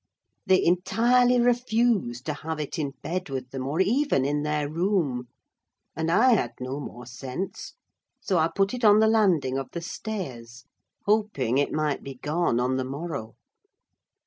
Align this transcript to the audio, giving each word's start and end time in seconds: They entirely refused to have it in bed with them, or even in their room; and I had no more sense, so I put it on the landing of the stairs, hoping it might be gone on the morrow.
They 0.47 0.65
entirely 0.65 1.39
refused 1.39 2.25
to 2.25 2.33
have 2.33 2.59
it 2.59 2.79
in 2.79 2.93
bed 3.03 3.29
with 3.29 3.51
them, 3.51 3.67
or 3.67 3.79
even 3.81 4.25
in 4.25 4.41
their 4.41 4.67
room; 4.67 5.27
and 5.95 6.09
I 6.09 6.31
had 6.31 6.53
no 6.59 6.79
more 6.79 7.05
sense, 7.05 7.75
so 8.19 8.39
I 8.39 8.47
put 8.47 8.73
it 8.73 8.83
on 8.83 8.97
the 8.99 9.05
landing 9.05 9.59
of 9.59 9.69
the 9.73 9.81
stairs, 9.81 10.63
hoping 11.05 11.59
it 11.59 11.71
might 11.71 12.01
be 12.01 12.15
gone 12.15 12.59
on 12.59 12.77
the 12.77 12.83
morrow. 12.83 13.35